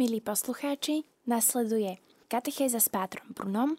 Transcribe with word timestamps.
Milí 0.00 0.24
poslucháči, 0.24 1.04
nasleduje 1.28 2.00
katechéza 2.24 2.80
s 2.80 2.88
Pátrom 2.88 3.36
Brunom, 3.36 3.76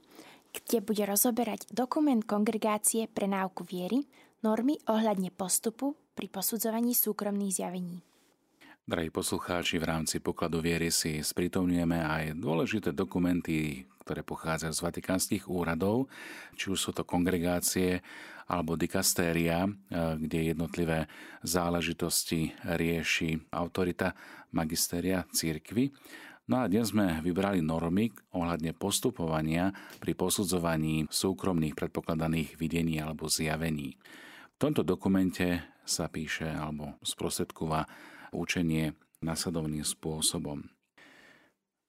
kde 0.53 0.77
bude 0.77 1.01
rozoberať 1.01 1.65
dokument 1.73 2.21
Kongregácie 2.21 3.09
pre 3.09 3.25
náuku 3.25 3.65
viery, 3.65 4.05
normy 4.45 4.77
ohľadne 4.85 5.33
postupu 5.33 5.97
pri 6.13 6.29
posudzovaní 6.29 6.93
súkromných 6.93 7.57
zjavení. 7.57 8.05
Drahí 8.91 9.07
poslucháči, 9.07 9.79
v 9.79 9.87
rámci 9.87 10.19
pokladu 10.19 10.59
viery 10.59 10.91
si 10.91 11.23
sprítomňujeme 11.23 11.95
aj 11.95 12.23
dôležité 12.35 12.91
dokumenty, 12.91 13.87
ktoré 14.03 14.19
pochádzajú 14.19 14.73
z 14.75 14.83
vatikánskych 14.83 15.43
úradov, 15.47 16.11
či 16.59 16.67
už 16.67 16.75
sú 16.75 16.91
to 16.91 17.07
kongregácie 17.07 18.03
alebo 18.51 18.75
dikastéria, 18.75 19.63
eh, 19.63 19.71
kde 20.19 20.51
jednotlivé 20.51 21.07
záležitosti 21.39 22.51
rieši 22.67 23.39
autorita 23.55 24.11
magistéria 24.51 25.23
církvy. 25.31 25.95
No 26.51 26.59
a 26.59 26.67
dnes 26.67 26.91
sme 26.91 27.23
vybrali 27.23 27.63
normy 27.63 28.11
ohľadne 28.35 28.75
postupovania 28.75 29.71
pri 30.03 30.19
posudzovaní 30.19 31.07
súkromných 31.07 31.79
predpokladaných 31.79 32.59
videní 32.59 32.99
alebo 32.99 33.31
zjavení. 33.31 33.95
V 34.51 34.57
tomto 34.59 34.83
dokumente 34.83 35.63
sa 35.87 36.11
píše 36.11 36.51
alebo 36.51 36.99
sprostredkúva 37.07 37.87
učenie 38.33 38.95
nasledovným 39.19 39.83
spôsobom. 39.85 40.65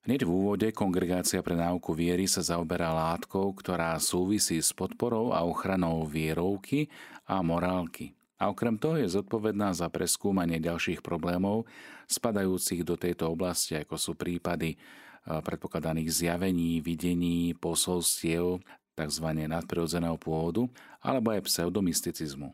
Hneď 0.03 0.27
v 0.27 0.31
úvode 0.35 0.69
Kongregácia 0.75 1.39
pre 1.47 1.55
náuku 1.55 1.95
viery 1.95 2.27
sa 2.27 2.43
zaoberá 2.43 2.91
látkou, 2.91 3.55
ktorá 3.55 3.95
súvisí 4.03 4.59
s 4.59 4.75
podporou 4.75 5.31
a 5.31 5.47
ochranou 5.47 6.03
vierovky 6.03 6.91
a 7.23 7.39
morálky. 7.39 8.19
A 8.43 8.51
okrem 8.51 8.75
toho 8.75 8.99
je 8.99 9.07
zodpovedná 9.07 9.71
za 9.71 9.87
preskúmanie 9.87 10.59
ďalších 10.59 11.07
problémov 11.07 11.71
spadajúcich 12.11 12.83
do 12.83 12.99
tejto 12.99 13.31
oblasti, 13.31 13.79
ako 13.79 13.95
sú 13.95 14.19
prípady 14.19 14.75
predpokladaných 15.23 16.11
zjavení, 16.11 16.83
videní, 16.83 17.55
posolstiev, 17.55 18.59
tzv. 18.99 19.27
nadprirodzeného 19.47 20.19
pôvodu, 20.19 20.67
alebo 20.99 21.31
aj 21.31 21.47
pseudomysticizmu. 21.47 22.51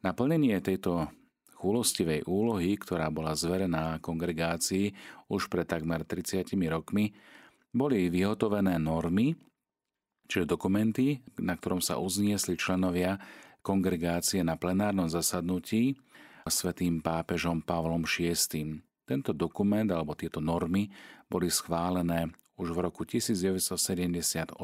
Naplnenie 0.00 0.56
tejto 0.64 1.12
chúlostivej 1.60 2.24
úlohy, 2.24 2.80
ktorá 2.80 3.12
bola 3.12 3.36
zverená 3.36 4.00
kongregácii 4.00 4.96
už 5.28 5.52
pred 5.52 5.68
takmer 5.68 6.08
30 6.08 6.48
rokmi, 6.72 7.12
boli 7.70 8.08
vyhotovené 8.08 8.80
normy, 8.80 9.36
čiže 10.24 10.48
dokumenty, 10.48 11.20
na 11.36 11.54
ktorom 11.60 11.84
sa 11.84 12.00
uzniesli 12.00 12.56
členovia 12.56 13.20
kongregácie 13.60 14.40
na 14.40 14.56
plenárnom 14.56 15.06
zasadnutí 15.12 16.00
svetým 16.48 17.04
pápežom 17.04 17.62
Pavlom 17.62 18.02
VI. 18.08 18.80
Tento 19.06 19.30
dokument 19.30 19.86
alebo 19.92 20.18
tieto 20.18 20.42
normy 20.42 20.90
boli 21.30 21.46
schválené 21.46 22.32
už 22.58 22.74
v 22.74 22.78
roku 22.90 23.06
1978. 23.06 24.58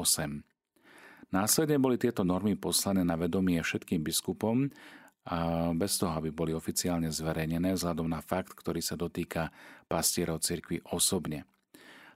Následne 1.27 1.77
boli 1.79 1.99
tieto 1.99 2.23
normy 2.23 2.55
poslané 2.55 3.03
na 3.03 3.19
vedomie 3.19 3.59
všetkým 3.59 3.99
biskupom 3.99 4.71
bez 5.75 5.99
toho, 5.99 6.15
aby 6.15 6.31
boli 6.31 6.55
oficiálne 6.55 7.11
zverejnené 7.11 7.75
vzhľadom 7.75 8.07
na 8.07 8.23
fakt, 8.23 8.55
ktorý 8.55 8.79
sa 8.79 8.95
dotýka 8.95 9.51
pastierov 9.91 10.39
cirkvi 10.39 10.79
osobne. 10.95 11.43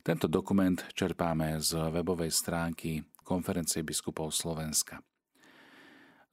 Tento 0.02 0.26
dokument 0.26 0.81
čerpáme 0.98 1.62
z 1.62 1.78
webovej 1.94 2.34
stránky 2.34 3.06
Konferencie 3.22 3.86
biskupov 3.86 4.34
Slovenska. 4.34 5.03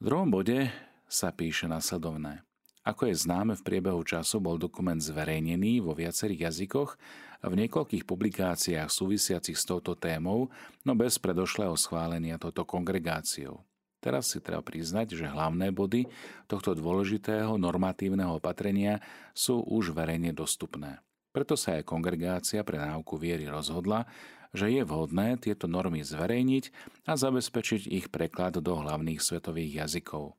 V 0.01 0.03
druhom 0.09 0.33
bode 0.33 0.73
sa 1.05 1.35
píše 1.35 1.69
nasledovné. 1.69 2.47
Ako 2.89 3.13
je 3.13 3.21
známe, 3.21 3.53
v 3.53 3.67
priebehu 3.69 4.01
času 4.01 4.41
bol 4.41 4.57
dokument 4.57 4.97
zverejnený 4.97 5.85
vo 5.85 5.93
viacerých 5.93 6.49
jazykoch 6.49 6.97
a 7.45 7.47
v 7.53 7.59
niekoľkých 7.61 8.09
publikáciách 8.09 8.89
súvisiacich 8.89 9.61
s 9.61 9.69
touto 9.69 9.93
témou, 9.93 10.49
no 10.89 10.97
bez 10.97 11.21
predošlého 11.21 11.77
schválenia 11.77 12.41
touto 12.41 12.65
kongregáciou. 12.65 13.68
Teraz 13.99 14.31
si 14.31 14.39
treba 14.39 14.63
priznať, 14.63 15.19
že 15.19 15.27
hlavné 15.27 15.75
body 15.75 16.07
tohto 16.47 16.79
dôležitého 16.79 17.59
normatívneho 17.59 18.39
opatrenia 18.39 19.03
sú 19.35 19.59
už 19.67 19.91
verejne 19.91 20.31
dostupné. 20.31 21.03
Preto 21.35 21.59
sa 21.59 21.77
aj 21.77 21.87
kongregácia 21.87 22.63
pre 22.63 22.79
náuku 22.79 23.19
viery 23.19 23.51
rozhodla, 23.51 24.07
že 24.55 24.71
je 24.71 24.83
vhodné 24.87 25.37
tieto 25.43 25.69
normy 25.69 26.01
zverejniť 26.07 26.65
a 27.05 27.19
zabezpečiť 27.19 27.91
ich 27.91 28.07
preklad 28.09 28.63
do 28.63 28.73
hlavných 28.81 29.21
svetových 29.21 29.85
jazykov. 29.85 30.39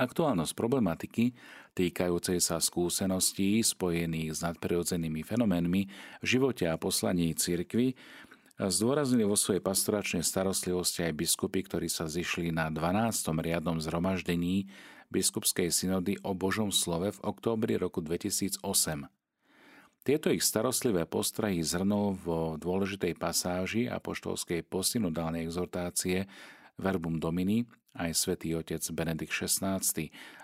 Aktuálnosť 0.00 0.54
problematiky 0.56 1.34
týkajúcej 1.76 2.40
sa 2.40 2.62
skúseností 2.62 3.60
spojených 3.60 4.38
s 4.38 4.40
nadprirodzenými 4.46 5.20
fenoménmi 5.26 5.82
v 6.22 6.26
živote 6.26 6.64
a 6.70 6.80
poslaní 6.80 7.34
cirkvy 7.36 7.98
Zdôraznili 8.60 9.24
vo 9.24 9.40
svojej 9.40 9.64
pastoračnej 9.64 10.20
starostlivosti 10.20 11.00
aj 11.00 11.16
biskupy, 11.16 11.64
ktorí 11.64 11.88
sa 11.88 12.04
zišli 12.04 12.52
na 12.52 12.68
12. 12.68 13.32
riadnom 13.40 13.80
zhromaždení 13.80 14.68
biskupskej 15.08 15.72
synody 15.72 16.20
o 16.20 16.36
Božom 16.36 16.68
slove 16.68 17.08
v 17.08 17.22
októbri 17.24 17.80
roku 17.80 18.04
2008. 18.04 18.60
Tieto 20.04 20.28
ich 20.28 20.44
starostlivé 20.44 21.08
postrahy 21.08 21.64
zhrnul 21.64 22.20
vo 22.20 22.60
dôležitej 22.60 23.16
pasáži 23.16 23.88
apoštolskej 23.88 24.68
posynodálnej 24.68 25.48
exhortácie 25.48 26.28
Verbum 26.76 27.16
Domini 27.16 27.64
aj 27.96 28.12
svätý 28.12 28.52
otec 28.60 28.84
Benedikt 28.92 29.32
XVI 29.32 29.80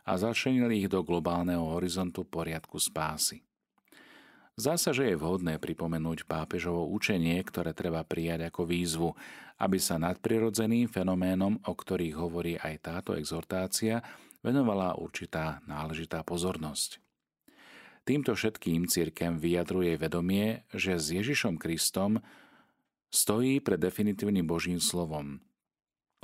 a 0.09 0.13
začlenil 0.17 0.73
ich 0.73 0.89
do 0.89 1.05
globálneho 1.05 1.69
horizontu 1.77 2.25
poriadku 2.25 2.81
spásy. 2.81 3.45
Zdá 4.57 4.81
že 4.81 5.13
je 5.13 5.21
vhodné 5.21 5.61
pripomenúť 5.61 6.25
pápežovo 6.25 6.89
učenie, 6.89 7.37
ktoré 7.45 7.77
treba 7.77 8.01
prijať 8.09 8.49
ako 8.49 8.65
výzvu, 8.65 9.13
aby 9.61 9.77
sa 9.77 10.01
nadprirodzeným 10.01 10.89
fenoménom, 10.89 11.61
o 11.61 11.73
ktorých 11.77 12.17
hovorí 12.17 12.57
aj 12.57 12.89
táto 12.89 13.13
exhortácia, 13.21 14.01
venovala 14.41 14.97
určitá 14.97 15.61
náležitá 15.69 16.25
pozornosť. 16.25 17.05
Týmto 18.09 18.33
všetkým 18.33 18.89
církem 18.89 19.37
vyjadruje 19.37 20.01
vedomie, 20.01 20.65
že 20.73 20.97
s 20.97 21.13
Ježišom 21.13 21.61
Kristom 21.61 22.25
stojí 23.13 23.61
pred 23.61 23.77
definitívnym 23.77 24.49
Božím 24.49 24.81
slovom. 24.81 25.45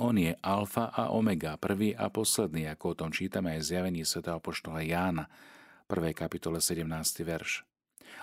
On 0.01 0.17
je 0.17 0.33
alfa 0.41 0.89
a 0.89 1.13
omega, 1.13 1.53
prvý 1.61 1.93
a 1.93 2.09
posledný, 2.09 2.65
ako 2.65 2.97
o 2.97 2.97
tom 2.97 3.09
čítame 3.13 3.53
aj 3.61 3.69
zjavení 3.69 4.01
sv. 4.01 4.25
apoštola 4.25 4.81
Jána, 4.81 5.29
1. 5.85 6.17
kapitole 6.17 6.57
17. 6.57 6.81
verš. 7.21 7.72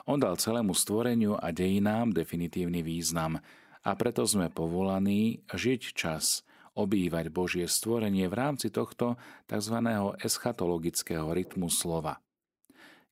On 0.09 0.19
dal 0.19 0.37
celému 0.41 0.75
stvoreniu 0.75 1.39
a 1.39 1.53
dejinám 1.55 2.11
definitívny 2.15 2.81
význam 2.81 3.39
a 3.81 3.91
preto 3.97 4.25
sme 4.29 4.53
povolaní 4.53 5.41
žiť 5.49 5.83
čas, 5.97 6.45
obývať 6.77 7.33
Božie 7.33 7.67
stvorenie 7.67 8.29
v 8.31 8.35
rámci 8.37 8.69
tohto 8.71 9.19
tzv. 9.49 9.77
eschatologického 10.21 11.27
rytmu 11.29 11.69
slova. 11.69 12.21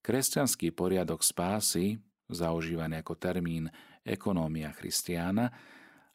Kresťanský 0.05 0.73
poriadok 0.73 1.27
spásy, 1.27 1.99
zaužívaný 2.31 3.03
ako 3.03 3.15
termín 3.19 3.69
ekonómia 4.07 4.73
christiána, 4.73 5.53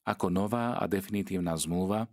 ako 0.07 0.31
nová 0.31 0.79
a 0.79 0.83
definitívna 0.87 1.55
zmluva, 1.55 2.07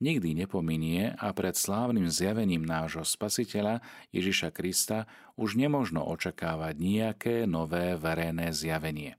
nikdy 0.00 0.36
nepominie 0.36 1.16
a 1.16 1.32
pred 1.32 1.56
slávnym 1.56 2.08
zjavením 2.12 2.64
nášho 2.64 3.04
spasiteľa 3.04 3.80
Ježiša 4.12 4.52
Krista 4.52 5.08
už 5.40 5.56
nemožno 5.56 6.04
očakávať 6.04 6.74
nejaké 6.76 7.34
nové 7.48 7.96
verejné 7.96 8.52
zjavenie. 8.52 9.16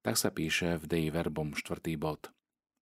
Tak 0.00 0.14
sa 0.16 0.30
píše 0.30 0.78
v 0.78 0.84
Dei 0.86 1.06
Verbum 1.10 1.52
4. 1.52 1.82
bod. 1.98 2.30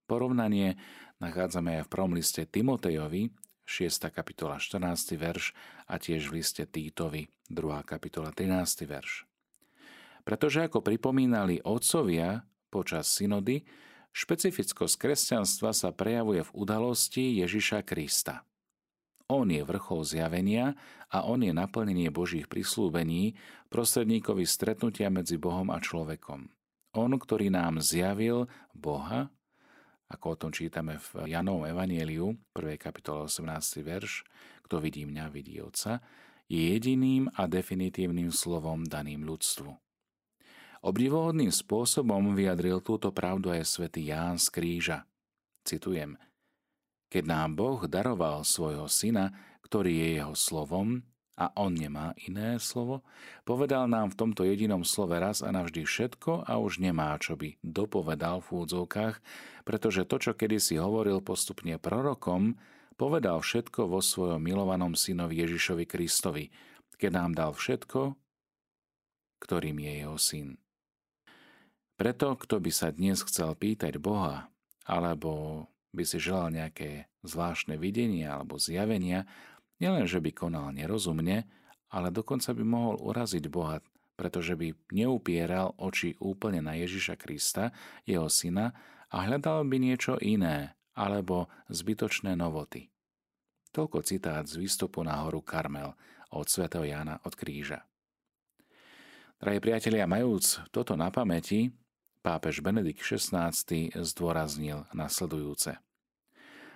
Porovnanie 0.05 0.77
nachádzame 1.25 1.81
aj 1.81 1.89
v 1.89 1.93
prvom 1.93 2.13
liste 2.13 2.45
Timotejovi, 2.45 3.33
6. 3.65 4.13
kapitola 4.13 4.61
14. 4.61 5.17
verš 5.17 5.57
a 5.89 5.97
tiež 5.97 6.29
v 6.29 6.45
liste 6.45 6.69
Týtovi, 6.69 7.33
2. 7.49 7.81
kapitola 7.89 8.29
13. 8.29 8.85
verš. 8.85 9.25
Pretože 10.21 10.69
ako 10.69 10.85
pripomínali 10.85 11.65
otcovia 11.65 12.45
počas 12.69 13.09
synody, 13.09 13.65
Špecifickosť 14.15 14.95
kresťanstva 14.95 15.75
sa 15.75 15.91
prejavuje 15.91 16.47
v 16.47 16.55
udalosti 16.55 17.43
Ježiša 17.43 17.83
Krista. 17.83 18.47
On 19.27 19.43
je 19.51 19.59
vrchol 19.67 20.07
zjavenia 20.07 20.79
a 21.11 21.27
on 21.27 21.43
je 21.43 21.51
naplnenie 21.51 22.15
Božích 22.15 22.47
prislúbení 22.47 23.35
prostredníkovi 23.75 24.47
stretnutia 24.47 25.11
medzi 25.11 25.35
Bohom 25.35 25.67
a 25.75 25.83
človekom. 25.83 26.47
On, 26.95 27.11
ktorý 27.11 27.51
nám 27.51 27.83
zjavil 27.83 28.47
Boha, 28.71 29.35
ako 30.07 30.27
o 30.31 30.39
tom 30.39 30.51
čítame 30.55 31.03
v 31.11 31.35
Janovom 31.35 31.67
evanieliu, 31.67 32.39
1. 32.55 32.79
kapitola 32.79 33.27
18. 33.27 33.83
verš, 33.83 34.23
kto 34.63 34.79
vidí 34.79 35.03
mňa, 35.03 35.27
vidí 35.35 35.59
Otca, 35.59 35.99
je 36.47 36.63
jediným 36.71 37.35
a 37.35 37.51
definitívnym 37.51 38.31
slovom 38.31 38.87
daným 38.87 39.27
ľudstvu. 39.27 39.84
Obdivohodným 40.85 41.49
spôsobom 41.49 42.37
vyjadril 42.37 42.85
túto 42.85 43.09
pravdu 43.09 43.49
aj 43.49 43.65
svätý 43.65 44.05
Ján 44.05 44.37
z 44.37 44.53
Kríža. 44.53 45.09
Citujem. 45.65 46.21
Keď 47.09 47.25
nám 47.25 47.57
Boh 47.57 47.89
daroval 47.89 48.45
svojho 48.45 48.85
syna, 48.93 49.33
ktorý 49.65 49.97
je 49.97 50.09
jeho 50.21 50.37
slovom, 50.37 51.01
a 51.35 51.51
on 51.59 51.75
nemá 51.75 52.15
iné 52.29 52.61
slovo, 52.63 53.03
povedal 53.43 53.91
nám 53.91 54.15
v 54.15 54.19
tomto 54.23 54.47
jedinom 54.47 54.87
slove 54.87 55.19
raz 55.19 55.43
a 55.43 55.51
navždy 55.51 55.83
všetko 55.83 56.47
a 56.47 56.61
už 56.63 56.79
nemá, 56.79 57.17
čo 57.19 57.35
by 57.35 57.59
dopovedal 57.65 58.39
v 58.45 58.63
údzovkách, 58.63 59.19
pretože 59.67 60.07
to, 60.07 60.21
čo 60.21 60.37
kedysi 60.37 60.79
hovoril 60.79 61.25
postupne 61.25 61.75
prorokom, 61.81 62.55
povedal 62.95 63.43
všetko 63.43 63.91
vo 63.91 63.99
svojom 63.99 64.39
milovanom 64.39 64.95
synovi 64.95 65.43
Ježišovi 65.43 65.85
Kristovi, 65.89 66.55
keď 66.95 67.11
nám 67.11 67.31
dal 67.35 67.51
všetko, 67.51 68.15
ktorým 69.43 69.83
je 69.83 69.93
jeho 70.07 70.19
syn. 70.21 70.49
Preto, 71.95 72.35
kto 72.35 72.59
by 72.59 72.71
sa 72.75 72.91
dnes 72.91 73.23
chcel 73.23 73.55
pýtať 73.55 74.03
Boha, 74.03 74.51
alebo 74.83 75.65
by 75.95 76.03
si 76.03 76.19
želal 76.19 76.51
nejaké 76.51 77.07
zvláštne 77.23 77.79
videnia 77.79 78.35
alebo 78.35 78.59
zjavenia, 78.59 79.25
Nielen, 79.83 80.07
že 80.07 80.23
by 80.23 80.31
konal 80.31 80.71
nerozumne, 80.71 81.51
ale 81.91 82.09
dokonca 82.15 82.55
by 82.55 82.63
mohol 82.63 82.97
uraziť 83.03 83.45
Boha, 83.51 83.83
pretože 84.15 84.55
by 84.55 84.71
neupieral 84.95 85.75
oči 85.77 86.15
úplne 86.23 86.63
na 86.63 86.79
Ježiša 86.79 87.19
Krista, 87.19 87.75
jeho 88.07 88.31
syna, 88.31 88.71
a 89.11 89.27
hľadal 89.27 89.67
by 89.67 89.77
niečo 89.79 90.19
iné, 90.23 90.75
alebo 90.95 91.51
zbytočné 91.71 92.39
novoty. 92.39 92.91
Toľko 93.75 94.07
citát 94.07 94.47
z 94.47 94.63
výstupu 94.63 95.03
na 95.03 95.23
horu 95.27 95.43
Karmel 95.43 95.95
od 96.31 96.47
svätého 96.47 96.87
Jána 96.87 97.19
od 97.27 97.35
kríža. 97.35 97.83
Drahí 99.39 99.59
priatelia, 99.59 100.07
majúc 100.07 100.63
toto 100.71 100.95
na 100.95 101.11
pamäti, 101.11 101.75
pápež 102.25 102.65
Benedikt 102.65 103.05
XVI 103.05 103.53
zdôraznil 103.93 104.89
nasledujúce– 104.97 105.77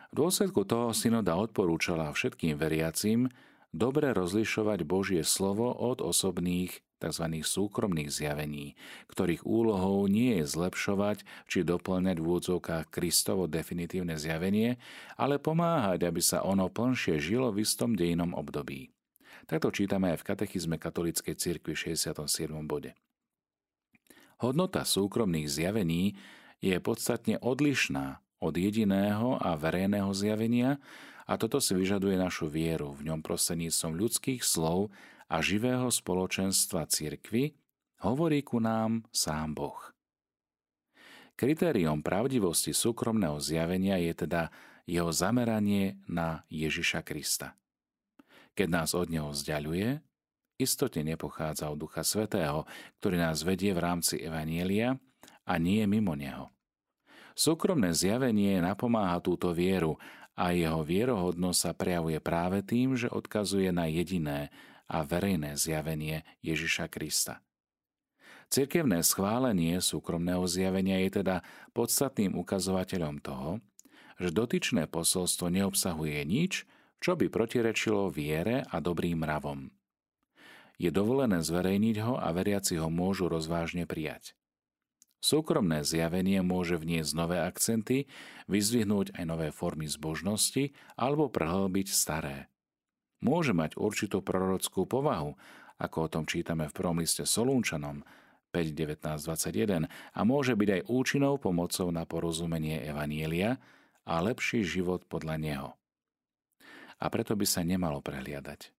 v 0.08 0.24
dôsledku 0.24 0.64
toho 0.64 0.96
synoda 0.96 1.36
odporúčala 1.36 2.08
všetkým 2.08 2.56
veriacim 2.56 3.28
dobre 3.76 4.16
rozlišovať 4.16 4.88
Božie 4.88 5.20
slovo 5.20 5.68
od 5.68 6.00
osobných 6.00 6.80
tzv. 6.96 7.44
súkromných 7.44 8.08
zjavení, 8.08 8.72
ktorých 9.12 9.44
úlohou 9.44 10.08
nie 10.08 10.40
je 10.40 10.48
zlepšovať 10.48 11.28
či 11.44 11.60
doplňať 11.60 12.16
v 12.18 12.24
úvodzovkách 12.24 12.88
Kristovo 12.88 13.44
definitívne 13.44 14.16
zjavenie, 14.16 14.80
ale 15.20 15.36
pomáhať, 15.36 16.08
aby 16.08 16.24
sa 16.24 16.40
ono 16.40 16.72
plnšie 16.72 17.20
žilo 17.20 17.52
v 17.52 17.68
istom 17.68 17.92
dejinom 17.92 18.32
období. 18.32 18.88
Takto 19.44 19.68
čítame 19.68 20.16
aj 20.16 20.24
v 20.24 20.28
katechizme 20.32 20.76
katolíckej 20.80 21.36
cirkvi 21.36 21.76
67. 21.76 22.24
bode. 22.64 22.96
Hodnota 24.38 24.86
súkromných 24.86 25.50
zjavení 25.50 26.14
je 26.62 26.78
podstatne 26.78 27.42
odlišná 27.42 28.22
od 28.38 28.54
jediného 28.54 29.34
a 29.38 29.58
verejného 29.58 30.14
zjavenia 30.14 30.78
a 31.26 31.34
toto 31.34 31.58
si 31.58 31.74
vyžaduje 31.74 32.14
našu 32.14 32.46
vieru 32.46 32.94
v 32.94 33.10
ňom 33.10 33.20
prostredníctvom 33.20 33.98
ľudských 33.98 34.42
slov 34.46 34.94
a 35.26 35.42
živého 35.42 35.90
spoločenstva 35.90 36.86
cirkvy, 36.86 37.58
hovorí 38.06 38.46
ku 38.46 38.62
nám 38.62 39.04
sám 39.10 39.58
Boh. 39.58 39.78
Kritériom 41.38 42.02
pravdivosti 42.02 42.74
súkromného 42.74 43.38
zjavenia 43.38 43.98
je 43.98 44.14
teda 44.26 44.50
jeho 44.88 45.10
zameranie 45.10 45.98
na 46.06 46.42
Ježiša 46.50 47.02
Krista. 47.02 47.54
Keď 48.58 48.66
nás 48.70 48.90
od 48.94 49.06
neho 49.06 49.30
vzdialuje, 49.30 50.02
istotne 50.58 51.14
nepochádza 51.14 51.70
od 51.70 51.78
Ducha 51.78 52.02
Svetého, 52.02 52.66
ktorý 52.98 53.16
nás 53.22 53.46
vedie 53.46 53.70
v 53.72 53.80
rámci 53.80 54.18
Evanielia 54.18 54.98
a 55.46 55.54
nie 55.56 55.86
mimo 55.86 56.18
neho. 56.18 56.50
Súkromné 57.38 57.94
zjavenie 57.94 58.58
napomáha 58.58 59.22
túto 59.22 59.54
vieru 59.54 59.94
a 60.34 60.50
jeho 60.50 60.82
vierohodnosť 60.82 61.58
sa 61.58 61.72
prejavuje 61.72 62.18
práve 62.18 62.66
tým, 62.66 62.98
že 62.98 63.06
odkazuje 63.06 63.70
na 63.70 63.86
jediné 63.86 64.50
a 64.90 65.06
verejné 65.06 65.54
zjavenie 65.54 66.26
Ježiša 66.42 66.90
Krista. 66.90 67.38
Cirkevné 68.48 69.04
schválenie 69.04 69.78
súkromného 69.78 70.42
zjavenia 70.50 70.98
je 71.04 71.20
teda 71.22 71.36
podstatným 71.76 72.34
ukazovateľom 72.34 73.20
toho, 73.20 73.60
že 74.18 74.34
dotyčné 74.34 74.90
posolstvo 74.90 75.52
neobsahuje 75.52 76.18
nič, 76.26 76.66
čo 76.98 77.14
by 77.14 77.30
protirečilo 77.30 78.10
viere 78.10 78.66
a 78.66 78.82
dobrým 78.82 79.22
mravom. 79.22 79.77
Je 80.78 80.94
dovolené 80.94 81.42
zverejniť 81.42 81.96
ho 82.06 82.14
a 82.14 82.30
veriaci 82.30 82.78
ho 82.78 82.86
môžu 82.86 83.26
rozvážne 83.26 83.84
prijať. 83.84 84.38
Súkromné 85.18 85.82
zjavenie 85.82 86.38
môže 86.46 86.78
vniesť 86.78 87.10
nové 87.18 87.42
akcenty, 87.42 88.06
vyzvihnúť 88.46 89.18
aj 89.18 89.24
nové 89.26 89.50
formy 89.50 89.90
zbožnosti 89.90 90.70
alebo 90.94 91.26
prehlbiť 91.26 91.90
staré. 91.90 92.46
Môže 93.18 93.50
mať 93.50 93.74
určitú 93.74 94.22
prorockú 94.22 94.86
povahu, 94.86 95.34
ako 95.82 95.96
o 96.06 96.08
tom 96.10 96.24
čítame 96.26 96.70
v 96.70 96.76
prvom 96.78 97.02
liste 97.02 97.26
Solúnčanom 97.26 98.06
5.19.21 98.54 99.90
a 99.90 100.20
môže 100.22 100.54
byť 100.54 100.68
aj 100.70 100.82
účinnou 100.86 101.34
pomocou 101.42 101.90
na 101.90 102.06
porozumenie 102.06 102.78
Evanielia 102.86 103.58
a 104.06 104.22
lepší 104.22 104.62
život 104.62 105.02
podľa 105.10 105.36
neho. 105.36 105.70
A 107.02 107.06
preto 107.10 107.34
by 107.34 107.46
sa 107.46 107.66
nemalo 107.66 107.98
prehliadať. 107.98 108.70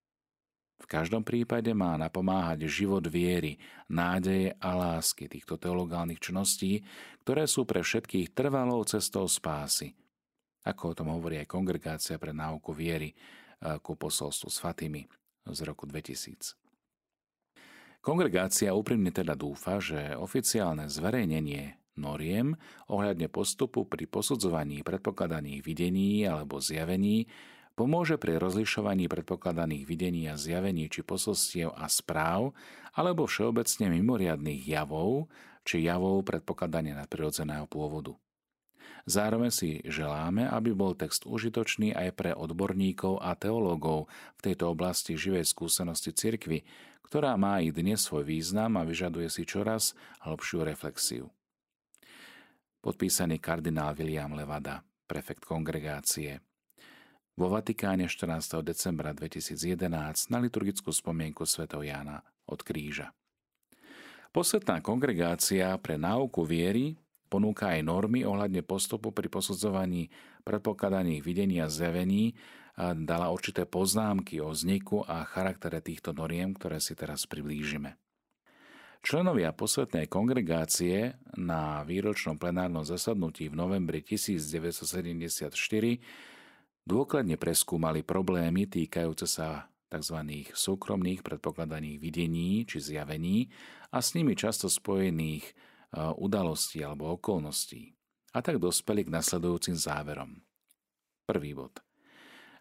Každom 0.89 1.21
prípade 1.21 1.69
má 1.77 1.94
napomáhať 2.01 2.65
život 2.65 3.06
viery, 3.06 3.62
nádeje 3.94 4.57
a 4.57 4.74
lásky 4.74 5.30
týchto 5.30 5.62
teologálnych 5.62 6.18
čností, 6.18 6.81
ktoré 7.21 7.45
sú 7.45 7.69
pre 7.69 7.86
všetkých 7.86 8.33
trvalou 8.33 8.81
cestou 8.89 9.30
spásy. 9.30 9.94
Ako 10.65 10.91
o 10.91 10.97
tom 10.97 11.13
hovorí 11.13 11.38
aj 11.38 11.45
Kongregácia 11.45 12.18
pre 12.18 12.33
náuku 12.33 12.74
viery 12.74 13.13
eh, 13.13 13.77
ku 13.86 13.94
posolstvu 13.94 14.50
s 14.50 14.57
Fatimi 14.57 15.06
z 15.45 15.59
roku 15.62 15.86
2000. 15.86 16.57
Kongregácia 18.01 18.74
úprimne 18.74 19.13
teda 19.13 19.38
dúfa, 19.38 19.77
že 19.77 20.18
oficiálne 20.18 20.89
zverejnenie 20.89 21.77
noriem 22.01 22.57
ohľadne 22.89 23.30
postupu 23.30 23.86
pri 23.86 24.09
posudzovaní 24.09 24.81
predpokladaných 24.81 25.62
videní 25.62 26.25
alebo 26.25 26.57
zjavení 26.57 27.30
pomôže 27.80 28.20
pri 28.20 28.36
rozlišovaní 28.36 29.08
predpokladaných 29.08 29.88
videní 29.88 30.28
a 30.28 30.36
zjavení 30.36 30.92
či 30.92 31.00
posolstiev 31.00 31.72
a 31.72 31.88
správ 31.88 32.52
alebo 32.92 33.24
všeobecne 33.24 33.96
mimoriadných 33.96 34.68
javov 34.68 35.31
či 35.64 35.88
javov 35.88 36.28
predpokladania 36.28 37.00
nadprirodzeného 37.00 37.72
pôvodu. 37.72 38.20
Zároveň 39.08 39.48
si 39.48 39.80
želáme, 39.88 40.44
aby 40.52 40.76
bol 40.76 40.92
text 40.92 41.24
užitočný 41.24 41.96
aj 41.96 42.20
pre 42.20 42.31
odborníkov 42.36 43.24
a 43.24 43.31
teológov 43.40 44.12
v 44.36 44.52
tejto 44.52 44.75
oblasti 44.75 45.16
živej 45.16 45.48
skúsenosti 45.48 46.12
cirkvy, 46.12 46.68
ktorá 47.08 47.40
má 47.40 47.64
i 47.64 47.72
dnes 47.72 48.04
svoj 48.04 48.28
význam 48.28 48.75
a 48.75 48.84
vyžaduje 48.84 49.32
si 49.32 49.48
čoraz 49.48 49.96
hlbšiu 50.28 50.68
reflexiu. 50.68 51.32
Podpísaný 52.84 53.39
kardinál 53.39 53.96
William 53.96 54.36
Levada, 54.36 54.84
prefekt 55.08 55.48
kongregácie 55.48 56.49
vo 57.39 57.48
Vatikáne 57.48 58.12
14. 58.12 58.60
decembra 58.60 59.15
2011 59.15 59.88
na 60.27 60.43
liturgickú 60.43 60.91
spomienku 60.91 61.48
sv. 61.48 61.72
Jána 61.72 62.19
od 62.43 62.60
kríža. 62.60 63.15
Posvetná 64.36 64.84
kongregácia 64.84 65.72
pre 65.79 65.96
náuku 65.96 66.43
viery 66.43 67.00
ponúka 67.31 67.72
aj 67.72 67.88
normy 67.88 68.27
ohľadne 68.27 68.60
postupu 68.67 69.15
pri 69.15 69.31
posudzovaní 69.31 70.12
predpokladaných 70.43 71.24
videní 71.24 71.63
a 71.63 71.72
zjavení 71.72 72.36
a 72.75 72.91
dala 72.91 73.31
určité 73.31 73.63
poznámky 73.63 74.43
o 74.43 74.51
vzniku 74.51 75.08
a 75.08 75.24
charaktere 75.24 75.79
týchto 75.79 76.12
noriem, 76.12 76.51
ktoré 76.51 76.84
si 76.84 76.91
teraz 76.91 77.24
priblížime. 77.24 77.96
Členovia 79.00 79.55
posvetnej 79.55 80.12
kongregácie 80.12 81.15
na 81.39 81.88
výročnom 81.88 82.36
plenárnom 82.36 82.84
zasadnutí 82.84 83.48
v 83.48 83.55
novembri 83.55 84.03
1974 84.03 86.36
dôkladne 86.89 87.38
preskúmali 87.38 88.01
problémy 88.01 88.65
týkajúce 88.65 89.29
sa 89.29 89.69
tzv. 89.93 90.17
súkromných 90.50 91.22
predpokladaných 91.22 92.01
videní 92.01 92.65
či 92.65 92.81
zjavení 92.81 93.46
a 93.93 94.01
s 94.01 94.17
nimi 94.17 94.34
často 94.34 94.65
spojených 94.65 95.46
e, 95.46 95.53
udalostí 96.17 96.81
alebo 96.81 97.13
okolností. 97.13 97.93
A 98.34 98.41
tak 98.41 98.58
dospeli 98.58 99.05
k 99.05 99.13
nasledujúcim 99.13 99.77
záverom. 99.77 100.41
Prvý 101.29 101.53
bod. 101.53 101.77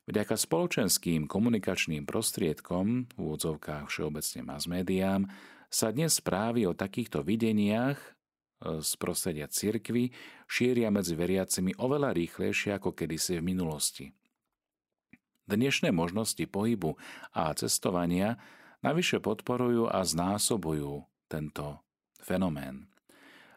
Vďaka 0.08 0.40
spoločenským 0.40 1.28
komunikačným 1.28 2.08
prostriedkom, 2.08 3.12
v 3.12 3.16
úvodzovkách 3.16 3.92
všeobecne 3.92 4.40
mass 4.44 4.64
médiám, 4.64 5.28
sa 5.68 5.92
dnes 5.92 6.16
správy 6.16 6.64
o 6.64 6.72
takýchto 6.72 7.20
videniach 7.20 8.00
z 8.58 8.90
prostredia 8.98 9.46
cirkvy 9.46 10.10
šíria 10.50 10.90
medzi 10.90 11.14
veriacimi 11.14 11.78
oveľa 11.78 12.10
rýchlejšie 12.14 12.74
ako 12.74 12.94
kedysi 12.94 13.38
v 13.38 13.46
minulosti. 13.46 14.06
Dnešné 15.48 15.94
možnosti 15.94 16.44
pohybu 16.44 16.98
a 17.32 17.54
cestovania 17.56 18.36
navyše 18.84 19.22
podporujú 19.22 19.88
a 19.88 20.04
znásobujú 20.04 21.08
tento 21.30 21.80
fenomén. 22.20 22.90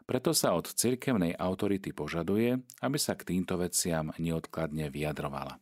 Preto 0.08 0.36
sa 0.36 0.56
od 0.56 0.68
cirkevnej 0.72 1.36
autority 1.36 1.92
požaduje, 1.96 2.60
aby 2.84 2.98
sa 3.00 3.16
k 3.16 3.36
týmto 3.36 3.60
veciam 3.60 4.12
neodkladne 4.20 4.92
vyjadrovala. 4.92 5.60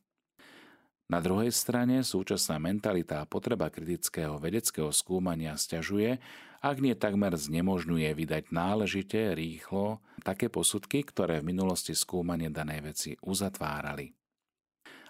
Na 1.09 1.17
druhej 1.25 1.49
strane 1.49 2.05
súčasná 2.05 2.61
mentalita 2.61 3.25
a 3.25 3.29
potreba 3.29 3.73
kritického 3.73 4.37
vedeckého 4.37 4.93
skúmania 4.93 5.57
stiažuje, 5.57 6.21
ak 6.59 6.83
nie 6.83 6.95
takmer 6.95 7.35
znemožňuje 7.39 8.11
vydať 8.11 8.51
náležite, 8.51 9.35
rýchlo 9.35 10.03
také 10.27 10.51
posudky, 10.51 11.07
ktoré 11.07 11.39
v 11.39 11.55
minulosti 11.55 11.95
skúmanie 11.95 12.51
danej 12.51 12.79
veci 12.83 13.11
uzatvárali. 13.23 14.11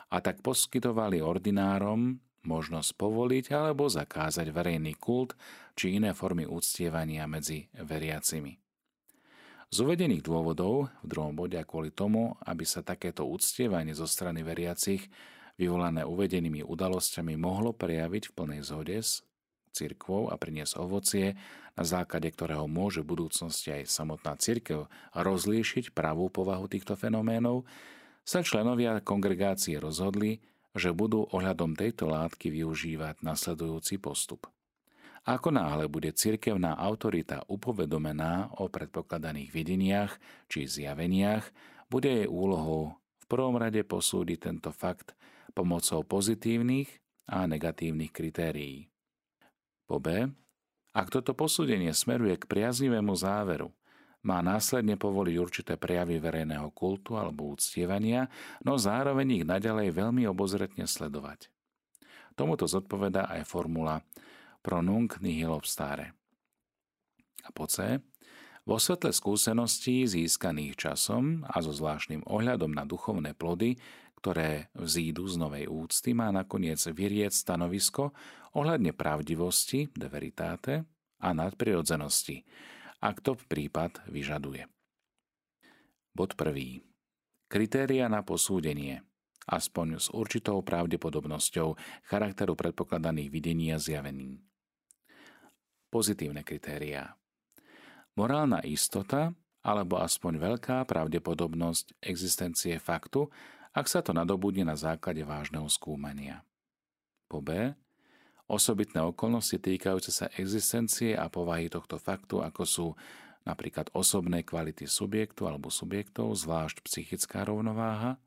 A 0.09 0.21
tak 0.21 0.41
poskytovali 0.41 1.21
ordinárom 1.21 2.21
možnosť 2.45 2.91
povoliť 2.95 3.45
alebo 3.53 3.89
zakázať 3.89 4.49
verejný 4.49 4.95
kult 4.97 5.35
či 5.75 5.97
iné 5.97 6.15
formy 6.15 6.47
úctievania 6.47 7.27
medzi 7.29 7.67
veriacimi. 7.75 8.57
Z 9.69 9.85
uvedených 9.85 10.25
dôvodov 10.25 10.89
v 11.05 11.07
druhom 11.13 11.37
bode 11.37 11.53
a 11.53 11.67
kvôli 11.67 11.93
tomu, 11.93 12.33
aby 12.41 12.65
sa 12.65 12.81
takéto 12.81 13.29
úctievanie 13.29 13.93
zo 13.93 14.09
strany 14.09 14.41
veriacich 14.41 15.05
vyvolané 15.61 16.01
uvedenými 16.01 16.65
udalosťami 16.65 17.37
mohlo 17.37 17.75
prejaviť 17.77 18.31
v 18.31 18.33
plnej 18.33 18.61
zhode 18.65 18.97
s 18.97 19.21
cirkvou 19.71 20.29
a 20.29 20.35
priniesť 20.35 20.77
ovocie, 20.81 21.37
na 21.77 21.83
základe 21.87 22.27
ktorého 22.33 22.67
môže 22.67 23.05
v 23.05 23.15
budúcnosti 23.15 23.71
aj 23.71 23.87
samotná 23.87 24.35
cirkev 24.35 24.91
rozlíšiť 25.15 25.95
pravú 25.95 26.27
povahu 26.27 26.67
týchto 26.67 26.99
fenoménov, 26.99 27.63
sa 28.27 28.45
členovia 28.45 29.01
kongregácie 29.01 29.79
rozhodli, 29.81 30.43
že 30.77 30.93
budú 30.93 31.25
ohľadom 31.33 31.73
tejto 31.73 32.11
látky 32.11 32.53
využívať 32.53 33.25
nasledujúci 33.25 33.97
postup. 33.97 34.45
Ako 35.25 35.51
náhle 35.51 35.91
bude 35.91 36.13
cirkevná 36.15 36.77
autorita 36.77 37.43
upovedomená 37.49 38.55
o 38.61 38.71
predpokladaných 38.71 39.49
videniach 39.51 40.11
či 40.47 40.69
zjaveniach, 40.69 41.49
bude 41.89 42.07
jej 42.07 42.29
úlohou 42.29 42.95
v 43.17 43.25
prvom 43.25 43.57
rade 43.57 43.81
posúdiť 43.83 44.37
tento 44.39 44.71
fakt 44.71 45.17
pomocou 45.57 46.05
pozitívnych 46.05 46.87
a 47.29 47.45
negatívnych 47.49 48.13
kritérií. 48.13 48.89
Po 49.89 49.97
B, 49.97 50.29
ak 50.93 51.07
toto 51.09 51.33
posúdenie 51.33 51.89
smeruje 51.97 52.37
k 52.37 52.45
priaznivému 52.45 53.17
záveru, 53.17 53.73
má 54.21 54.37
následne 54.45 54.99
povoliť 55.01 55.35
určité 55.41 55.73
prejavy 55.81 56.21
verejného 56.21 56.69
kultu 56.75 57.17
alebo 57.17 57.49
úctievania, 57.49 58.29
no 58.61 58.77
zároveň 58.77 59.41
ich 59.41 59.45
naďalej 59.49 59.95
veľmi 59.97 60.29
obozretne 60.29 60.85
sledovať. 60.85 61.49
Tomuto 62.37 62.69
zodpoveda 62.69 63.33
aj 63.33 63.49
formula 63.49 64.05
pro 64.61 64.85
nunc 64.85 65.17
nihil 65.23 65.49
obstare. 65.49 66.13
A 67.47 67.49
po 67.49 67.65
C, 67.65 67.97
vo 68.67 68.77
svetle 68.77 69.09
skúseností 69.09 70.05
získaných 70.05 70.77
časom 70.77 71.41
a 71.49 71.57
so 71.65 71.73
zvláštnym 71.73 72.21
ohľadom 72.29 72.69
na 72.69 72.85
duchovné 72.85 73.33
plody, 73.33 73.79
ktoré 74.19 74.67
vzídu 74.75 75.23
z 75.31 75.39
novej 75.39 75.71
úcty, 75.71 76.11
má 76.11 76.27
nakoniec 76.35 76.83
vyrieť 76.83 77.31
stanovisko 77.31 78.11
ohľadne 78.51 78.91
pravdivosti, 78.91 79.87
de 79.95 80.07
veritate, 80.11 80.73
a 81.19 81.35
nadprirodzenosti, 81.35 82.47
ak 83.03 83.19
to 83.19 83.35
prípad 83.35 84.07
vyžaduje. 84.07 84.67
Bod 86.15 86.35
prvý. 86.35 86.83
Kritéria 87.49 88.07
na 88.07 88.23
posúdenie, 88.23 89.03
aspoň 89.47 89.87
s 89.99 90.07
určitou 90.13 90.61
pravdepodobnosťou 90.61 91.75
charakteru 92.07 92.53
predpokladaných 92.55 93.29
videní 93.33 93.73
a 93.73 93.81
zjavení. 93.81 94.39
Pozitívne 95.89 96.45
kritériá. 96.45 97.17
Morálna 98.13 98.61
istota 98.61 99.33
alebo 99.65 99.99
aspoň 99.99 100.39
veľká 100.39 100.85
pravdepodobnosť 100.87 101.99
existencie 101.99 102.79
faktu, 102.79 103.27
ak 103.73 103.85
sa 103.85 104.01
to 104.01 104.11
nadobudne 104.15 104.65
na 104.65 104.73
základe 104.73 105.21
vážneho 105.21 105.69
skúmania. 105.69 106.41
Po 107.29 107.39
B. 107.43 107.73
Osobitné 108.49 109.05
okolnosti 109.05 109.61
týkajúce 109.61 110.09
sa 110.09 110.25
existencie 110.33 111.13
a 111.13 111.29
povahy 111.29 111.69
tohto 111.69 112.01
faktu, 112.01 112.41
ako 112.41 112.63
sú 112.65 112.87
napríklad 113.45 113.93
osobné 113.93 114.41
kvality 114.41 114.89
subjektu 114.89 115.45
alebo 115.45 115.69
subjektov, 115.69 116.33
zvlášť 116.33 116.81
psychická 116.81 117.45
rovnováha, 117.45 118.17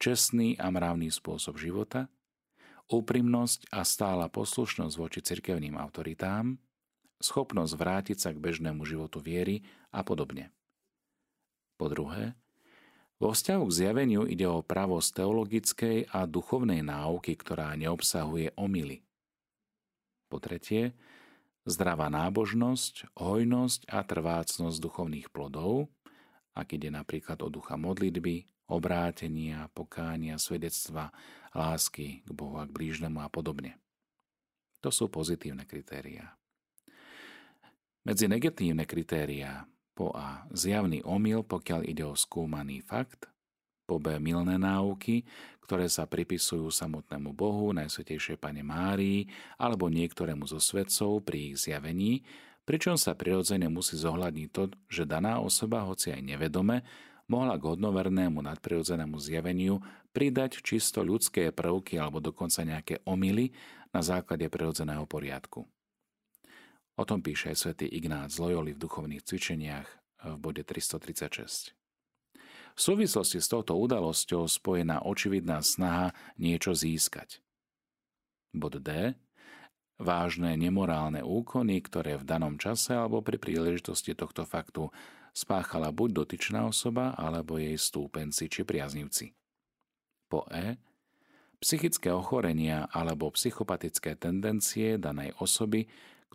čestný 0.00 0.56
a 0.56 0.72
mravný 0.72 1.12
spôsob 1.12 1.60
života, 1.60 2.08
úprimnosť 2.88 3.68
a 3.68 3.84
stála 3.84 4.32
poslušnosť 4.32 4.94
voči 4.96 5.20
cirkevným 5.20 5.76
autoritám, 5.76 6.56
schopnosť 7.20 7.72
vrátiť 7.76 8.18
sa 8.18 8.32
k 8.32 8.40
bežnému 8.40 8.88
životu 8.88 9.20
viery 9.20 9.60
a 9.92 10.00
podobne. 10.00 10.48
Po 11.76 11.92
druhé, 11.92 12.32
vo 13.18 13.34
vzťahu 13.34 13.62
k 13.66 13.76
zjaveniu 13.82 14.22
ide 14.26 14.46
o 14.46 14.62
pravosť 14.62 15.22
teologickej 15.22 15.96
a 16.14 16.24
duchovnej 16.24 16.86
náuky, 16.86 17.34
ktorá 17.34 17.74
neobsahuje 17.74 18.54
omily. 18.54 19.02
Po 20.30 20.38
tretie, 20.38 20.94
zdravá 21.66 22.06
nábožnosť, 22.08 23.18
hojnosť 23.18 23.90
a 23.90 24.06
trvácnosť 24.06 24.76
duchovných 24.78 25.28
plodov, 25.34 25.90
ak 26.54 26.74
ide 26.74 26.94
napríklad 26.94 27.38
o 27.42 27.48
ducha 27.50 27.74
modlitby, 27.74 28.46
obrátenia, 28.70 29.66
pokánia, 29.72 30.38
svedectva, 30.38 31.10
lásky 31.56 32.22
k 32.22 32.30
Bohu 32.30 32.60
a 32.60 32.68
k 32.68 32.74
blížnemu 32.74 33.18
a 33.24 33.28
podobne. 33.32 33.80
To 34.84 34.94
sú 34.94 35.10
pozitívne 35.10 35.66
kritériá. 35.66 36.38
Medzi 38.06 38.30
negatívne 38.30 38.86
kritériá 38.86 39.66
po 39.98 40.14
A 40.14 40.46
zjavný 40.54 41.02
omyl, 41.02 41.42
pokiaľ 41.42 41.82
ide 41.82 42.06
o 42.06 42.14
skúmaný 42.14 42.86
fakt, 42.86 43.26
po 43.82 43.98
B 43.98 44.22
milné 44.22 44.54
náuky, 44.54 45.26
ktoré 45.66 45.90
sa 45.90 46.06
pripisujú 46.06 46.70
samotnému 46.70 47.34
Bohu, 47.34 47.74
Najsvetejšej 47.74 48.38
Pane 48.38 48.62
Márii 48.62 49.26
alebo 49.58 49.90
niektorému 49.90 50.46
zo 50.46 50.62
svetcov 50.62 51.26
pri 51.26 51.50
ich 51.50 51.66
zjavení, 51.66 52.22
pričom 52.62 52.94
sa 52.94 53.18
prirodzene 53.18 53.66
musí 53.66 53.98
zohľadniť 53.98 54.48
to, 54.54 54.70
že 54.86 55.02
daná 55.02 55.42
osoba, 55.42 55.82
hoci 55.82 56.14
aj 56.14 56.22
nevedome, 56.22 56.86
mohla 57.26 57.58
k 57.58 57.74
hodnovernému 57.74 58.38
nadprirodzenému 58.38 59.18
zjaveniu 59.18 59.82
pridať 60.14 60.62
čisto 60.62 61.02
ľudské 61.02 61.50
prvky 61.50 61.98
alebo 61.98 62.22
dokonca 62.22 62.62
nejaké 62.62 63.02
omily 63.02 63.50
na 63.92 64.00
základe 64.04 64.46
prirodzeného 64.46 65.04
poriadku. 65.08 65.68
O 66.98 67.06
tom 67.06 67.22
píše 67.22 67.54
aj 67.54 67.62
svätý 67.62 67.86
Ignác 67.86 68.34
z 68.34 68.42
Loyoli 68.42 68.74
v 68.74 68.82
duchovných 68.82 69.22
cvičeniach 69.22 69.86
v 70.18 70.36
bode 70.42 70.66
336. 70.66 71.78
V 72.74 72.80
súvislosti 72.82 73.38
s 73.38 73.46
touto 73.46 73.78
udalosťou 73.78 74.50
spojená 74.50 75.06
očividná 75.06 75.62
snaha 75.62 76.10
niečo 76.34 76.74
získať. 76.74 77.38
Bod 78.50 78.82
D. 78.82 79.14
Vážne 79.98 80.58
nemorálne 80.58 81.22
úkony, 81.22 81.78
ktoré 81.82 82.18
v 82.18 82.26
danom 82.26 82.58
čase 82.58 82.94
alebo 82.94 83.22
pri 83.22 83.38
príležitosti 83.38 84.18
tohto 84.18 84.42
faktu 84.42 84.90
spáchala 85.34 85.94
buď 85.94 86.26
dotyčná 86.26 86.66
osoba, 86.66 87.14
alebo 87.14 87.62
jej 87.62 87.78
stúpenci 87.78 88.50
či 88.50 88.66
priaznivci. 88.66 89.38
Po 90.26 90.46
E. 90.50 90.78
Psychické 91.62 92.10
ochorenia 92.10 92.90
alebo 92.90 93.30
psychopatické 93.30 94.18
tendencie 94.18 94.98
danej 94.98 95.34
osoby, 95.38 95.86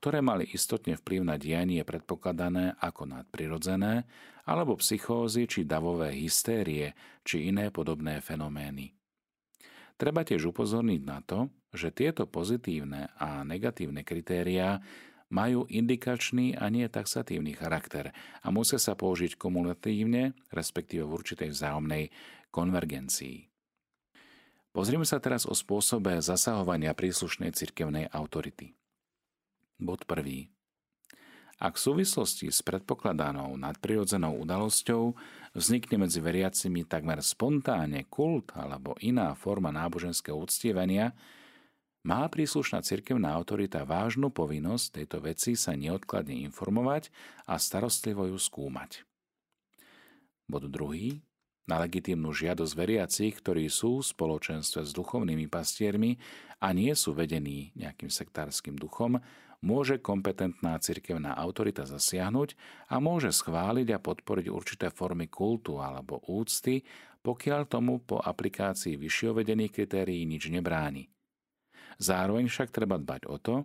ktoré 0.03 0.19
mali 0.19 0.43
istotne 0.51 0.99
vplyv 0.99 1.23
na 1.23 1.39
dianie 1.39 1.79
predpokladané 1.87 2.75
ako 2.75 3.07
nadprirodzené, 3.07 4.03
alebo 4.43 4.75
psychózy 4.75 5.47
či 5.47 5.63
davové 5.63 6.11
hystérie 6.11 6.91
či 7.23 7.47
iné 7.47 7.71
podobné 7.71 8.19
fenomény. 8.19 8.91
Treba 9.95 10.27
tiež 10.27 10.51
upozorniť 10.51 11.01
na 11.07 11.23
to, 11.23 11.47
že 11.71 11.95
tieto 11.95 12.27
pozitívne 12.27 13.15
a 13.15 13.47
negatívne 13.47 14.03
kritériá 14.03 14.83
majú 15.31 15.63
indikačný 15.71 16.59
a 16.59 16.67
nie 16.67 16.83
taxatívny 16.91 17.55
charakter 17.55 18.11
a 18.43 18.51
musia 18.51 18.83
sa 18.83 18.99
použiť 18.99 19.39
kumulatívne, 19.39 20.35
respektíve 20.51 21.07
v 21.07 21.15
určitej 21.15 21.55
vzájomnej 21.55 22.11
konvergencii. 22.51 23.47
Pozrime 24.75 25.07
sa 25.07 25.23
teraz 25.23 25.47
o 25.47 25.55
spôsobe 25.55 26.19
zasahovania 26.19 26.91
príslušnej 26.91 27.55
cirkevnej 27.55 28.11
autority. 28.11 28.75
Bod 29.83 30.07
prvý. 30.07 30.47
Ak 31.59 31.75
v 31.75 31.83
súvislosti 31.91 32.47
s 32.47 32.63
predpokladanou 32.63 33.59
nadprirodzenou 33.59 34.39
udalosťou 34.39 35.11
vznikne 35.51 36.07
medzi 36.07 36.23
veriacimi 36.23 36.87
takmer 36.87 37.19
spontánne 37.19 38.07
kult 38.07 38.55
alebo 38.55 38.95
iná 39.03 39.35
forma 39.35 39.75
náboženského 39.75 40.39
uctievania, 40.39 41.11
má 42.07 42.23
príslušná 42.31 42.79
cirkevná 42.79 43.35
autorita 43.35 43.83
vážnu 43.83 44.31
povinnosť 44.31 45.03
tejto 45.03 45.17
veci 45.19 45.59
sa 45.59 45.75
neodkladne 45.75 46.35
informovať 46.47 47.11
a 47.43 47.59
starostlivo 47.59 48.27
ju 48.31 48.39
skúmať. 48.39 49.03
Bod 50.47 50.71
druhý. 50.71 51.19
Na 51.63 51.79
legitímnu 51.79 52.35
žiadosť 52.35 52.75
veriacich, 52.75 53.39
ktorí 53.39 53.71
sú 53.71 54.03
v 54.03 54.09
spoločenstve 54.11 54.83
s 54.83 54.91
duchovnými 54.91 55.47
pastiermi 55.47 56.19
a 56.59 56.75
nie 56.75 56.91
sú 56.91 57.15
vedení 57.15 57.71
nejakým 57.79 58.11
sektárskym 58.11 58.75
duchom, 58.75 59.23
môže 59.63 59.97
kompetentná 60.03 60.75
cirkevná 60.83 61.31
autorita 61.33 61.87
zasiahnuť 61.87 62.59
a 62.91 62.99
môže 62.99 63.31
schváliť 63.31 63.87
a 63.95 64.03
podporiť 64.03 64.51
určité 64.51 64.91
formy 64.91 65.31
kultu 65.31 65.79
alebo 65.79 66.19
úcty 66.27 66.83
pokiaľ 67.23 67.71
tomu 67.71 68.03
po 68.03 68.19
aplikácii 68.19 68.99
vyššie 68.99 69.31
kritérií 69.71 70.27
nič 70.27 70.51
nebráni. 70.51 71.07
Zároveň 71.95 72.51
však 72.51 72.69
treba 72.75 72.99
dbať 72.99 73.31
o 73.31 73.39
to, 73.39 73.55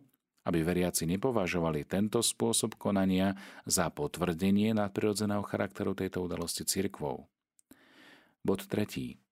aby 0.46 0.62
veriaci 0.64 1.04
nepovažovali 1.10 1.84
tento 1.84 2.22
spôsob 2.22 2.78
konania 2.78 3.34
za 3.66 3.90
potvrdenie 3.90 4.72
nadprirodzeného 4.72 5.44
charakteru 5.44 5.92
tejto 5.92 6.24
udalosti 6.24 6.64
cirkvou. 6.64 7.26
Bod 8.40 8.64
3. 8.64 9.27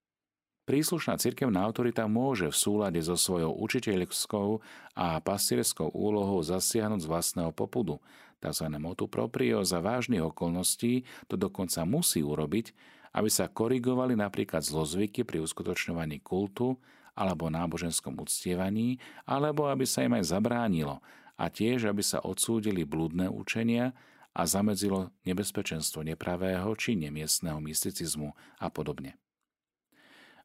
Príslušná 0.66 1.14
cirkevná 1.14 1.62
autorita 1.62 2.10
môže 2.10 2.50
v 2.50 2.58
súlade 2.58 2.98
so 2.98 3.14
svojou 3.14 3.54
učiteľskou 3.54 4.58
a 4.98 5.22
pastierskou 5.22 5.94
úlohou 5.94 6.42
zasiahnuť 6.42 7.06
z 7.06 7.10
vlastného 7.10 7.54
popudu, 7.54 8.02
tzv. 8.42 8.66
motu 8.82 9.06
proprio 9.06 9.62
za 9.62 9.78
vážnych 9.78 10.26
okolností 10.26 11.06
to 11.30 11.38
dokonca 11.38 11.86
musí 11.86 12.18
urobiť, 12.18 12.74
aby 13.14 13.30
sa 13.30 13.46
korigovali 13.46 14.18
napríklad 14.18 14.66
zlozvyky 14.66 15.22
pri 15.22 15.38
uskutočňovaní 15.46 16.18
kultu 16.26 16.74
alebo 17.14 17.46
náboženskom 17.46 18.18
uctievaní, 18.18 18.98
alebo 19.22 19.70
aby 19.70 19.86
sa 19.86 20.02
im 20.02 20.18
aj 20.18 20.34
zabránilo 20.34 20.98
a 21.38 21.46
tiež, 21.46 21.86
aby 21.86 22.02
sa 22.02 22.18
odsúdili 22.26 22.82
blúdne 22.82 23.30
učenia 23.30 23.94
a 24.34 24.42
zamedzilo 24.44 25.14
nebezpečenstvo 25.22 26.02
nepravého 26.02 26.74
či 26.74 26.98
nemiestného 26.98 27.62
mysticizmu 27.62 28.34
a 28.60 28.66
podobne. 28.66 29.14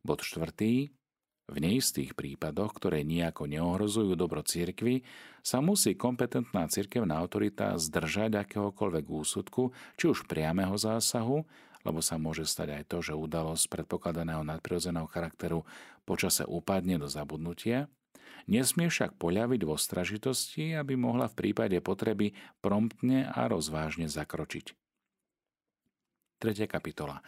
Bod 0.01 0.25
štvrtý. 0.25 0.93
V 1.51 1.57
neistých 1.59 2.15
prípadoch, 2.15 2.79
ktoré 2.79 3.03
nejako 3.03 3.43
neohrozujú 3.43 4.15
dobro 4.15 4.39
cirkvy, 4.39 5.03
sa 5.43 5.59
musí 5.59 5.99
kompetentná 5.99 6.63
cirkevná 6.71 7.19
autorita 7.19 7.75
zdržať 7.75 8.39
akéhokoľvek 8.47 9.05
úsudku, 9.11 9.75
či 9.99 10.05
už 10.07 10.31
priameho 10.31 10.79
zásahu, 10.79 11.43
lebo 11.83 11.99
sa 11.99 12.15
môže 12.15 12.47
stať 12.47 12.79
aj 12.79 12.83
to, 12.87 12.97
že 13.03 13.19
udalosť 13.19 13.67
predpokladaného 13.67 14.47
nadprirodzeného 14.47 15.11
charakteru 15.11 15.67
počase 16.07 16.47
upadne 16.47 16.95
do 16.95 17.11
zabudnutia, 17.11 17.91
Nesmie 18.49 18.89
však 18.89 19.21
poľaviť 19.21 19.61
vo 19.69 19.77
stražitosti, 19.77 20.73
aby 20.73 20.97
mohla 20.97 21.29
v 21.29 21.37
prípade 21.37 21.77
potreby 21.83 22.33
promptne 22.63 23.29
a 23.29 23.45
rozvážne 23.45 24.09
zakročiť. 24.09 24.73
3. 26.41 26.65
kapitola. 26.65 27.21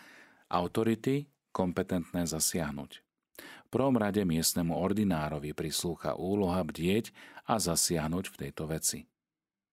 Autority 0.49 1.29
kompetentné 1.53 2.25
zasiahnuť. 2.25 2.91
V 3.39 3.69
prvom 3.69 3.97
rade 3.97 4.21
miestnemu 4.25 4.73
ordinárovi 4.73 5.53
prislúcha 5.53 6.17
úloha 6.17 6.61
bdieť 6.65 7.13
a 7.45 7.61
zasiahnuť 7.61 8.25
v 8.29 8.35
tejto 8.41 8.65
veci. 8.69 9.05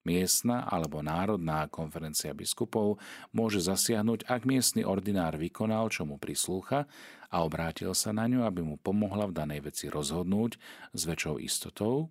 Miestna 0.00 0.64
alebo 0.64 1.04
národná 1.04 1.68
konferencia 1.68 2.32
biskupov 2.32 2.96
môže 3.36 3.60
zasiahnuť, 3.60 4.24
ak 4.24 4.48
miestny 4.48 4.80
ordinár 4.80 5.36
vykonal, 5.36 5.92
čo 5.92 6.08
mu 6.08 6.16
prislúcha 6.16 6.88
a 7.28 7.44
obrátil 7.44 7.92
sa 7.92 8.16
na 8.16 8.24
ňu, 8.24 8.48
aby 8.48 8.64
mu 8.64 8.80
pomohla 8.80 9.28
v 9.28 9.36
danej 9.36 9.60
veci 9.68 9.92
rozhodnúť 9.92 10.56
s 10.96 11.02
väčšou 11.04 11.36
istotou. 11.44 12.08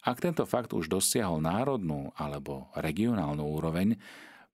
Ak 0.00 0.24
tento 0.24 0.48
fakt 0.48 0.72
už 0.72 0.88
dosiahol 0.88 1.44
národnú 1.44 2.08
alebo 2.16 2.72
regionálnu 2.72 3.44
úroveň, 3.44 4.00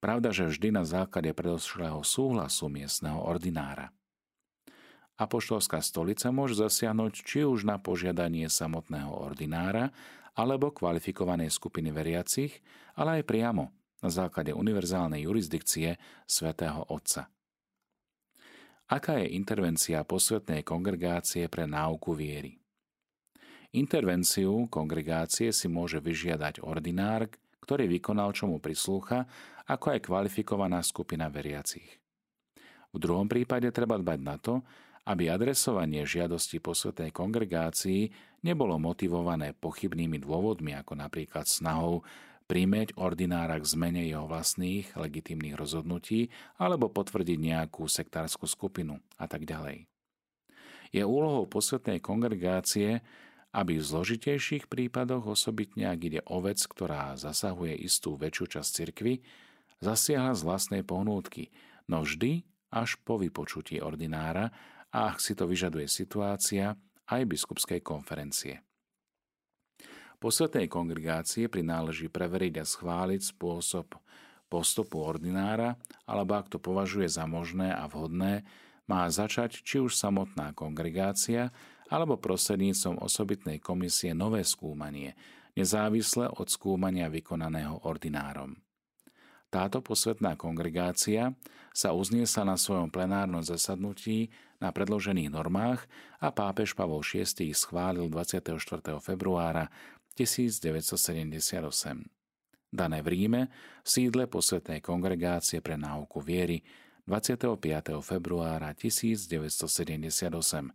pravda, 0.02 0.34
že 0.34 0.50
vždy 0.50 0.74
na 0.74 0.82
základe 0.82 1.30
predošlého 1.30 2.02
súhlasu 2.02 2.66
miestneho 2.66 3.22
ordinára. 3.22 3.94
Apoštolská 5.20 5.84
stolica 5.84 6.32
môže 6.32 6.56
zasiahnuť 6.56 7.12
či 7.22 7.44
už 7.44 7.68
na 7.68 7.76
požiadanie 7.76 8.48
samotného 8.48 9.12
ordinára 9.12 9.92
alebo 10.32 10.72
kvalifikovanej 10.72 11.52
skupiny 11.52 11.92
veriacich, 11.92 12.64
ale 12.96 13.20
aj 13.20 13.28
priamo 13.28 13.68
na 14.00 14.08
základe 14.08 14.56
univerzálnej 14.56 15.28
jurisdikcie 15.28 16.00
svätého 16.24 16.88
Otca. 16.88 17.28
Aká 18.88 19.20
je 19.20 19.36
intervencia 19.36 20.04
posvetnej 20.04 20.64
kongregácie 20.66 21.48
pre 21.48 21.64
náuku 21.64 22.12
viery? 22.12 22.60
Intervenciu 23.72 24.68
kongregácie 24.68 25.48
si 25.48 25.64
môže 25.64 25.96
vyžiadať 25.96 26.60
ordinár, 26.60 27.24
ktorý 27.64 27.88
vykonal, 27.88 28.36
čo 28.36 28.50
mu 28.50 28.60
prislúcha, 28.60 29.24
ako 29.64 29.96
aj 29.96 30.00
kvalifikovaná 30.04 30.84
skupina 30.84 31.32
veriacich. 31.32 32.02
V 32.92 33.00
druhom 33.00 33.24
prípade 33.24 33.72
treba 33.72 33.96
dbať 33.96 34.20
na 34.20 34.36
to, 34.36 34.60
aby 35.02 35.30
adresovanie 35.30 36.06
žiadosti 36.06 36.62
po 36.62 36.78
svetej 36.78 37.10
kongregácii 37.10 38.14
nebolo 38.46 38.78
motivované 38.78 39.50
pochybnými 39.54 40.22
dôvodmi, 40.22 40.78
ako 40.78 40.94
napríklad 40.94 41.50
snahou 41.50 42.06
príjmeť 42.46 42.94
ordinára 43.00 43.58
k 43.58 43.64
zmene 43.64 44.02
jeho 44.06 44.28
vlastných 44.28 44.94
legitimných 44.94 45.58
rozhodnutí 45.58 46.30
alebo 46.60 46.92
potvrdiť 46.92 47.38
nejakú 47.38 47.88
sektárskú 47.88 48.46
skupinu 48.46 49.00
a 49.18 49.26
tak 49.26 49.48
ďalej. 49.48 49.88
Je 50.92 51.02
úlohou 51.02 51.48
posvetnej 51.48 52.04
kongregácie, 52.04 53.00
aby 53.56 53.80
v 53.80 53.84
zložitejších 53.84 54.68
prípadoch, 54.68 55.32
osobitne 55.32 55.88
ak 55.88 56.00
ide 56.04 56.20
o 56.28 56.44
vec, 56.44 56.60
ktorá 56.60 57.16
zasahuje 57.16 57.72
istú 57.80 58.20
väčšiu 58.20 58.60
časť 58.60 58.68
cirkvy, 58.68 59.24
zasiahla 59.80 60.36
z 60.36 60.42
vlastnej 60.44 60.82
pohnútky, 60.84 61.48
no 61.88 62.04
vždy 62.04 62.44
až 62.72 62.96
po 63.04 63.20
vypočutí 63.20 63.80
ordinára 63.80 64.52
a 64.92 65.12
ak 65.12 65.18
si 65.18 65.32
to 65.32 65.48
vyžaduje 65.48 65.88
situácia, 65.88 66.76
aj 67.08 67.22
biskupskej 67.24 67.80
konferencie. 67.80 68.60
Posvetnej 70.22 70.70
kongregácie 70.70 71.50
prináleží 71.50 72.06
preveriť 72.06 72.62
a 72.62 72.64
schváliť 72.64 73.34
spôsob 73.34 73.98
postupu 74.46 75.02
ordinára, 75.02 75.74
alebo 76.06 76.38
ak 76.38 76.46
to 76.52 76.62
považuje 76.62 77.08
za 77.10 77.26
možné 77.26 77.74
a 77.74 77.88
vhodné, 77.90 78.46
má 78.86 79.08
začať 79.08 79.64
či 79.64 79.80
už 79.82 79.96
samotná 79.96 80.52
kongregácia, 80.52 81.50
alebo 81.90 82.20
prostredníctvom 82.20 83.00
osobitnej 83.00 83.58
komisie 83.58 84.14
nové 84.14 84.44
skúmanie, 84.44 85.16
nezávisle 85.58 86.28
od 86.28 86.48
skúmania 86.48 87.08
vykonaného 87.08 87.84
ordinárom. 87.88 88.56
Táto 89.52 89.84
posvetná 89.84 90.32
kongregácia 90.38 91.36
sa 91.76 91.92
uzniesla 91.92 92.48
na 92.48 92.56
svojom 92.56 92.88
plenárnom 92.88 93.44
zasadnutí 93.44 94.32
na 94.62 94.70
predložených 94.70 95.34
normách 95.34 95.90
a 96.22 96.30
pápež 96.30 96.78
Pavol 96.78 97.02
VI 97.02 97.26
ich 97.50 97.58
schválil 97.58 98.06
24. 98.06 99.02
februára 99.02 99.66
1978. 100.14 102.06
Dané 102.72 103.02
v 103.02 103.08
Ríme 103.10 103.50
v 103.82 103.88
sídle 103.90 104.30
posvetnej 104.30 104.78
kongregácie 104.78 105.58
pre 105.58 105.74
náuku 105.74 106.22
viery 106.22 106.62
25. 107.10 107.58
februára 108.00 108.70
1978 108.78 110.70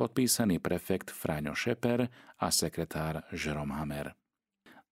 podpísaný 0.00 0.64
prefekt 0.64 1.12
Fráňo 1.12 1.52
Šeper 1.52 2.08
a 2.40 2.48
sekretár 2.48 3.20
Žerom 3.36 3.68
Hamer. 3.68 4.19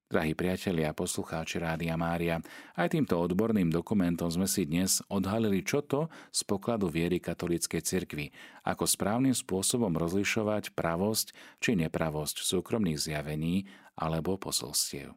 Drahí 0.09 0.33
priatelia 0.33 0.89
a 0.89 0.97
poslucháči 0.97 1.61
Rádia 1.61 1.93
Mária, 1.93 2.41
aj 2.81 2.97
týmto 2.97 3.21
odborným 3.21 3.69
dokumentom 3.69 4.33
sme 4.33 4.49
si 4.49 4.65
dnes 4.65 5.05
odhalili, 5.13 5.61
čo 5.61 5.85
to 5.85 6.09
z 6.33 6.49
pokladu 6.49 6.89
viery 6.89 7.21
katolíckej 7.21 7.85
cirkvi, 7.85 8.33
ako 8.65 8.89
správnym 8.89 9.37
spôsobom 9.37 9.93
rozlišovať 9.93 10.73
pravosť 10.73 11.37
či 11.61 11.77
nepravosť 11.77 12.41
súkromných 12.41 12.97
zjavení 12.97 13.69
alebo 14.01 14.41
posolstiev. 14.41 15.13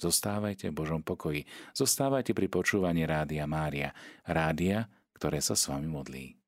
Zostávajte 0.00 0.72
v 0.72 0.78
Božom 0.80 1.04
pokoji, 1.04 1.44
zostávajte 1.76 2.32
pri 2.32 2.48
počúvaní 2.48 3.04
Rádia 3.04 3.44
Mária, 3.44 3.92
rádia, 4.24 4.88
ktoré 5.12 5.44
sa 5.44 5.52
s 5.52 5.68
vami 5.68 5.92
modlí. 5.92 6.41